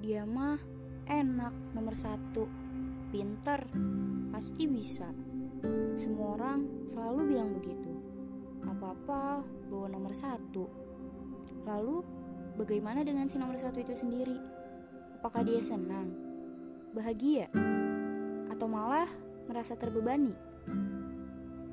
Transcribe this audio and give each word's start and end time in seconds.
dia 0.00 0.24
mah 0.24 0.56
enak 1.04 1.76
nomor 1.76 1.92
satu, 1.92 2.48
pinter, 3.12 3.68
pasti 4.32 4.64
bisa. 4.64 5.12
Semua 5.92 6.40
orang 6.40 6.88
selalu 6.88 7.36
bilang 7.36 7.52
begitu. 7.52 7.92
Apa-apa 8.64 9.44
bawa 9.68 9.86
nomor 9.92 10.16
satu. 10.16 10.64
Lalu, 11.68 12.00
bagaimana 12.56 13.04
dengan 13.04 13.28
si 13.28 13.36
nomor 13.36 13.60
satu 13.60 13.76
itu 13.76 13.92
sendiri? 13.92 14.40
Apakah 15.20 15.44
dia 15.44 15.60
senang, 15.60 16.08
bahagia, 16.96 17.52
atau 18.48 18.64
malah 18.64 19.08
merasa 19.44 19.76
terbebani? 19.76 20.32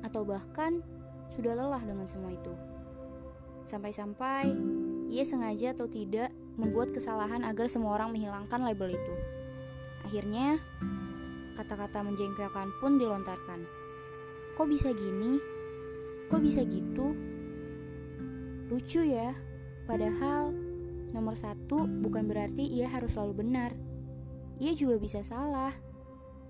Atau 0.04 0.28
bahkan 0.28 0.84
sudah 1.32 1.56
lelah 1.56 1.80
dengan 1.80 2.04
semua 2.04 2.36
itu? 2.36 2.52
Sampai-sampai 3.64 4.52
ia 5.08 5.24
sengaja 5.24 5.72
atau 5.72 5.88
tidak 5.88 6.28
membuat 6.58 6.90
kesalahan 6.90 7.46
agar 7.46 7.70
semua 7.70 7.94
orang 7.94 8.10
menghilangkan 8.10 8.60
label 8.66 8.98
itu. 8.98 9.14
Akhirnya, 10.02 10.58
kata-kata 11.54 12.02
menjengkelkan 12.02 12.74
pun 12.82 12.98
dilontarkan. 12.98 13.62
Kok 14.58 14.66
bisa 14.66 14.90
gini? 14.90 15.38
Kok 16.26 16.42
bisa 16.42 16.66
gitu? 16.66 17.14
Lucu 18.68 19.00
ya, 19.06 19.32
padahal 19.86 20.52
nomor 21.14 21.38
satu 21.38 21.86
bukan 21.86 22.26
berarti 22.28 22.66
ia 22.66 22.90
harus 22.90 23.14
selalu 23.14 23.46
benar. 23.46 23.72
Ia 24.58 24.74
juga 24.74 24.98
bisa 24.98 25.22
salah. 25.22 25.72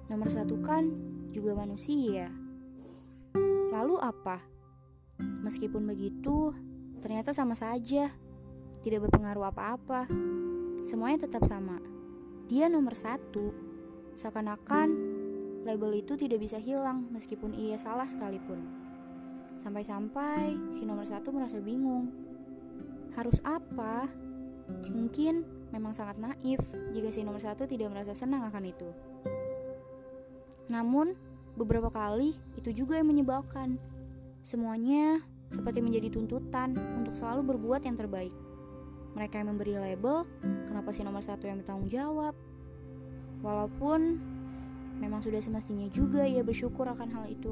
Nomor 0.08 0.32
satu 0.32 0.56
kan 0.64 0.88
juga 1.30 1.52
manusia. 1.52 2.32
Lalu 3.68 4.00
apa? 4.00 4.40
Meskipun 5.20 5.84
begitu, 5.84 6.56
ternyata 7.04 7.36
sama 7.36 7.52
saja 7.52 8.08
tidak 8.88 9.04
berpengaruh 9.04 9.52
apa-apa. 9.52 10.08
Semuanya 10.80 11.28
tetap 11.28 11.44
sama. 11.44 11.76
Dia 12.48 12.72
nomor 12.72 12.96
satu. 12.96 13.52
Seakan-akan 14.16 14.88
label 15.68 16.00
itu 16.00 16.16
tidak 16.16 16.40
bisa 16.40 16.56
hilang 16.56 17.04
meskipun 17.12 17.52
ia 17.52 17.76
salah 17.76 18.08
sekalipun. 18.08 18.64
Sampai-sampai 19.60 20.72
si 20.72 20.88
nomor 20.88 21.04
satu 21.04 21.28
merasa 21.36 21.60
bingung. 21.60 22.08
Harus 23.12 23.36
apa? 23.44 24.08
Mungkin 24.88 25.44
memang 25.68 25.92
sangat 25.92 26.16
naif 26.16 26.64
jika 26.96 27.12
si 27.12 27.20
nomor 27.20 27.44
satu 27.44 27.68
tidak 27.68 27.92
merasa 27.92 28.16
senang 28.16 28.48
akan 28.48 28.64
itu. 28.72 28.88
Namun, 30.72 31.12
beberapa 31.60 31.92
kali 31.92 32.32
itu 32.56 32.72
juga 32.72 32.96
yang 32.96 33.12
menyebabkan 33.12 33.76
semuanya 34.40 35.20
seperti 35.52 35.84
menjadi 35.84 36.08
tuntutan 36.12 36.72
untuk 36.96 37.12
selalu 37.12 37.56
berbuat 37.56 37.84
yang 37.84 37.96
terbaik. 37.96 38.47
Mereka 39.18 39.42
yang 39.42 39.50
memberi 39.50 39.74
label, 39.74 40.30
kenapa 40.70 40.94
si 40.94 41.02
nomor 41.02 41.26
satu 41.26 41.50
yang 41.50 41.58
bertanggung 41.58 41.90
jawab? 41.90 42.38
Walaupun 43.42 44.14
memang 45.02 45.18
sudah 45.26 45.42
semestinya 45.42 45.90
juga 45.90 46.22
ia 46.22 46.46
bersyukur 46.46 46.86
akan 46.86 47.10
hal 47.10 47.26
itu. 47.26 47.50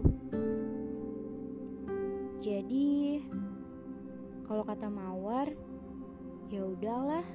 Jadi, 2.38 3.18
kalau 4.46 4.62
kata 4.62 4.86
Mawar, 4.86 5.50
ya 6.54 6.62
udahlah. 6.62 7.26